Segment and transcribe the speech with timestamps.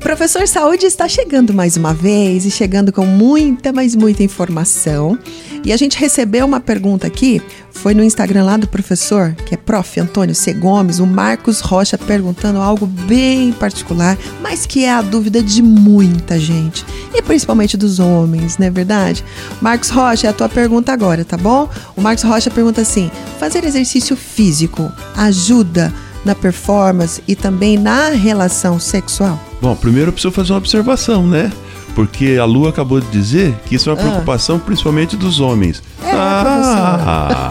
[0.00, 5.16] Professor Saúde está chegando mais uma vez e chegando com muita, mas muita informação.
[5.62, 7.40] E a gente recebeu uma pergunta aqui,
[7.70, 10.00] foi no Instagram lá do professor, que é prof.
[10.00, 10.54] Antônio C.
[10.54, 16.40] Gomes, o Marcos Rocha perguntando algo bem particular, mas que é a dúvida de muita
[16.40, 19.22] gente, e principalmente dos homens, não é verdade?
[19.60, 21.68] Marcos Rocha, é a tua pergunta agora, tá bom?
[21.94, 25.92] O Marcos Rocha pergunta assim: fazer exercício físico ajuda
[26.24, 29.38] na performance e também na relação sexual?
[29.60, 31.52] Bom, primeiro eu preciso fazer uma observação, né?
[31.94, 34.04] Porque a Lu acabou de dizer que isso é uma ah.
[34.04, 35.82] preocupação principalmente dos homens.
[36.02, 37.48] É, ah,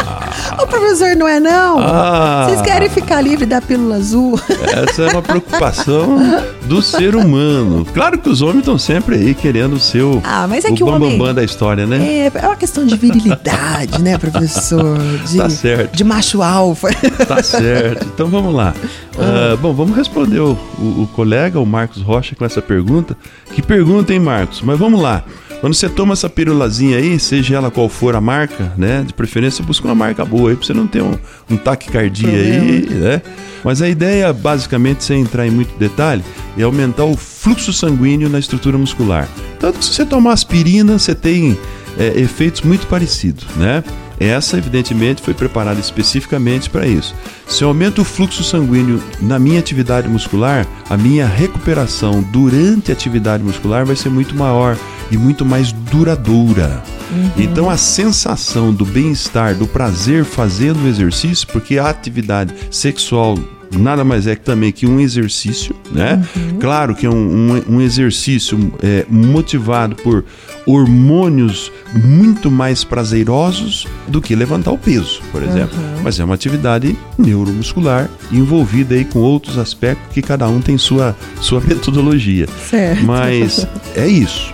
[0.59, 0.63] professor.
[0.63, 1.79] o professor não é não.
[1.79, 4.39] Ah, Vocês querem ficar livre da pílula azul?
[4.61, 6.17] Essa é uma preocupação
[6.65, 7.85] do ser humano.
[7.93, 10.87] Claro que os homens estão sempre aí querendo o, ah, mas é o que o
[10.87, 11.97] homem, da história, né?
[11.97, 14.97] É, é uma questão de virilidade, né, professor?
[15.27, 15.95] De, tá certo.
[15.95, 16.89] De macho alfa.
[17.27, 18.05] Tá certo.
[18.13, 18.73] Então vamos lá.
[19.15, 23.15] Uh, bom, vamos responder o, o, o colega, o Marcos Rocha, com essa pergunta.
[23.53, 24.61] Que pergunta, hein, Marcos?
[24.61, 25.23] Mas vamos lá.
[25.59, 29.03] Quando você toma essa pirulazinha aí, seja ela qual for a marca, né?
[29.05, 31.13] De preferência, busca uma marca boa aí pra você não ter um,
[31.49, 33.21] um taquicardia aí, né?
[33.63, 36.23] Mas a ideia, basicamente, sem entrar em muito detalhe,
[36.57, 39.27] é aumentar o fluxo sanguíneo na estrutura muscular.
[39.59, 41.57] Tanto que se você tomar aspirina, você tem
[41.97, 43.83] é, efeitos muito parecidos, né?
[44.19, 47.15] Essa, evidentemente, foi preparada especificamente para isso.
[47.47, 52.93] Se eu aumento o fluxo sanguíneo na minha atividade muscular, a minha recuperação durante a
[52.93, 54.77] atividade muscular vai ser muito maior
[55.09, 56.83] e muito mais duradoura.
[57.11, 57.31] Uhum.
[57.37, 63.37] Então a sensação do bem-estar, do prazer fazendo o exercício, porque a atividade sexual
[63.77, 66.21] nada mais é que também que um exercício, né?
[66.35, 66.59] Uhum.
[66.59, 70.23] Claro que é um, um, um exercício é, motivado por
[70.65, 75.77] hormônios muito mais prazerosos do que levantar o peso, por exemplo.
[75.77, 76.03] Uhum.
[76.03, 81.15] Mas é uma atividade neuromuscular envolvida aí com outros aspectos que cada um tem sua,
[81.41, 82.47] sua metodologia.
[82.69, 83.03] Certo.
[83.03, 84.53] Mas é isso.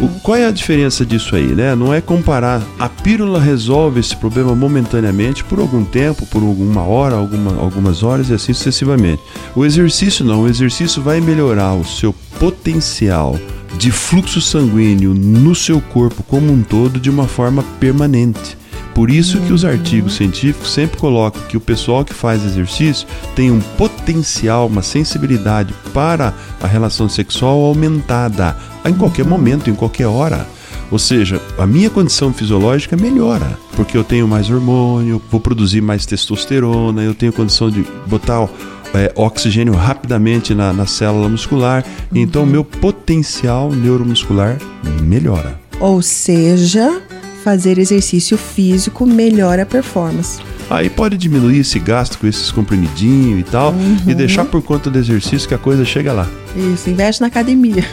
[0.00, 1.74] O, qual é a diferença disso aí, né?
[1.74, 7.14] Não é comparar a pílula resolve esse problema momentaneamente por algum tempo, por alguma hora,
[7.14, 9.22] alguma, algumas horas e assim sucessivamente.
[9.54, 13.38] O exercício não, o exercício vai melhorar o seu potencial
[13.78, 18.56] de fluxo sanguíneo no seu corpo como um todo de uma forma permanente.
[18.96, 23.50] Por isso que os artigos científicos sempre colocam que o pessoal que faz exercício tem
[23.50, 28.56] um potencial, uma sensibilidade para a relação sexual aumentada
[28.86, 30.48] em qualquer momento, em qualquer hora.
[30.90, 36.06] Ou seja, a minha condição fisiológica melhora, porque eu tenho mais hormônio, vou produzir mais
[36.06, 38.48] testosterona, eu tenho condição de botar
[38.94, 44.56] é, oxigênio rapidamente na, na célula muscular, então o meu potencial neuromuscular
[45.02, 45.60] melhora.
[45.78, 47.02] Ou seja,
[47.46, 50.40] fazer exercício físico melhora a performance.
[50.68, 53.98] Aí pode diminuir esse gasto com esses comprimidinhos e tal uhum.
[54.04, 56.28] e deixar por conta do exercício que a coisa chega lá.
[56.56, 57.86] Isso, investe na academia.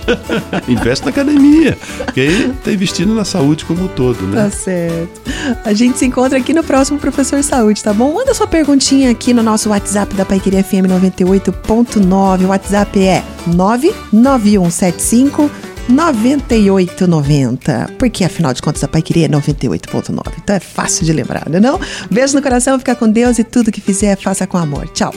[0.68, 4.44] investe na academia, porque aí tá investindo na saúde como um todo, né?
[4.44, 5.18] Tá certo.
[5.64, 8.12] A gente se encontra aqui no próximo Professor Saúde, tá bom?
[8.12, 12.44] Manda sua perguntinha aqui no nosso WhatsApp da Paiqueria FM 98.9.
[12.44, 15.50] O WhatsApp é 99175
[15.88, 17.94] 9890.
[17.98, 20.20] Porque afinal de contas a Pai Queria é 98.9.
[20.42, 21.80] Então é fácil de lembrar, não é não?
[22.10, 24.88] Beijo no coração, fica com Deus e tudo que fizer, faça com amor.
[24.88, 25.12] Tchau.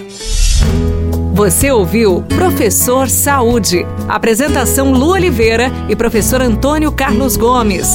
[1.34, 3.85] Você ouviu Professor Saúde.
[4.07, 7.88] Apresentação Lu Oliveira e professor Antônio Carlos Gomes.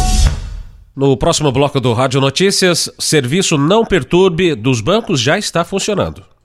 [0.96, 6.24] No próximo bloco do Rádio Notícias, serviço Não Perturbe dos bancos já está funcionando.